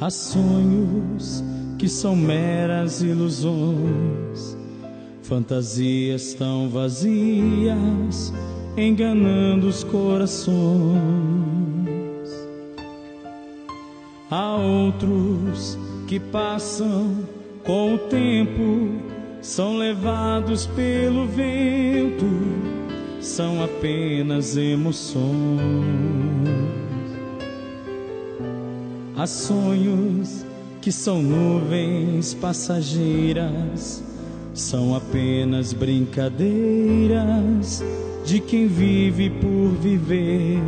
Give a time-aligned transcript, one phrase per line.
[0.00, 1.42] Há sonhos
[1.76, 4.56] que são meras ilusões,
[5.22, 8.32] fantasias tão vazias,
[8.76, 10.54] enganando os corações.
[14.30, 15.76] Há outros
[16.06, 17.16] que passam
[17.64, 19.02] com o tempo,
[19.40, 22.24] são levados pelo vento,
[23.20, 25.28] são apenas emoções.
[29.18, 30.46] Há sonhos
[30.80, 34.04] que são nuvens passageiras,
[34.54, 37.82] são apenas brincadeiras
[38.24, 40.60] de quem vive por viver.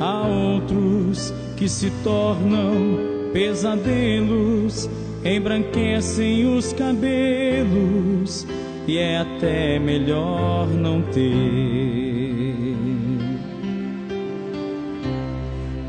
[0.00, 4.90] Há outros que se tornam pesadelos,
[5.24, 8.44] embranquecem os cabelos
[8.88, 12.11] e é até melhor não ter.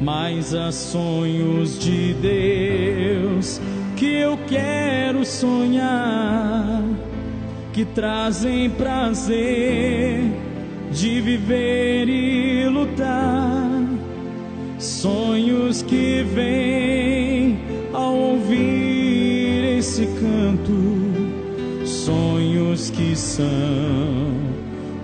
[0.03, 3.61] Mas há sonhos de Deus
[3.95, 6.83] que eu quero sonhar,
[7.71, 10.19] que trazem prazer
[10.91, 13.71] de viver e lutar.
[14.77, 17.59] Sonhos que vêm
[17.93, 23.47] ao ouvir esse canto, sonhos que são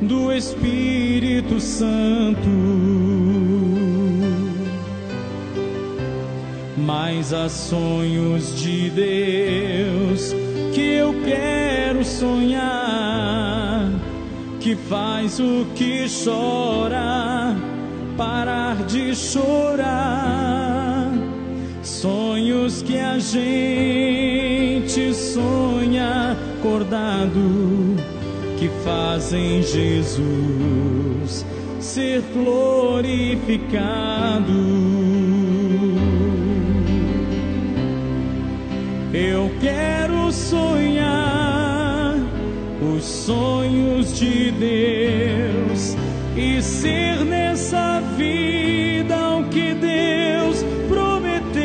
[0.01, 3.28] do Espírito Santo.
[6.89, 10.33] Mas há sonhos de Deus
[10.73, 13.91] que eu quero sonhar,
[14.59, 17.55] que faz o que chora
[18.17, 21.11] parar de chorar.
[21.83, 27.97] Sonhos que a gente sonha acordado,
[28.57, 31.45] que fazem Jesus
[31.79, 33.59] ser glorificado.
[39.11, 42.15] Eu quero sonhar
[42.79, 45.97] os sonhos de Deus
[46.37, 51.63] e ser nessa vida o que Deus prometeu.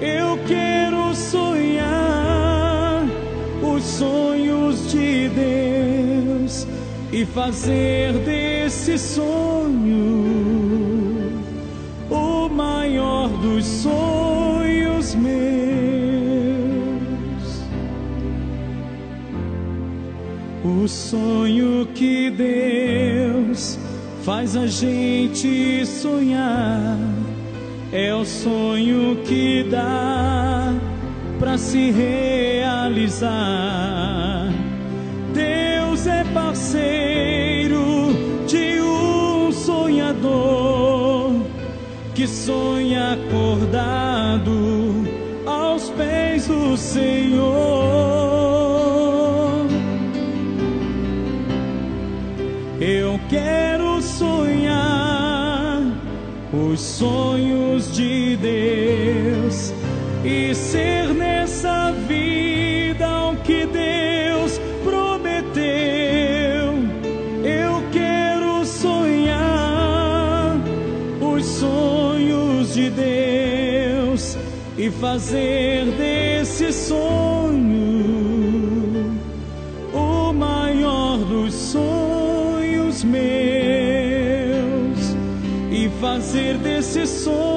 [0.00, 3.04] Eu quero sonhar
[3.60, 6.68] os sonhos de Deus
[7.10, 10.14] e fazer desse sonho
[12.08, 14.03] o maior dos sonhos
[20.64, 23.78] O sonho que Deus
[24.22, 26.96] faz a gente sonhar
[27.92, 30.72] é o sonho que dá
[31.38, 33.28] para se realizar.
[35.34, 38.14] Deus é parceiro
[38.46, 41.42] de um sonhador
[42.14, 45.04] que sonha acordado
[45.44, 48.13] aos pés do Senhor.
[56.54, 59.72] Os sonhos de Deus
[60.24, 65.64] e ser nessa vida o que Deus prometeu.
[67.44, 70.56] Eu quero sonhar
[71.20, 74.38] os sonhos de Deus
[74.78, 77.84] e fazer desse sonho
[79.92, 81.93] o maior dos sonhos
[86.34, 87.53] fazer desse sonho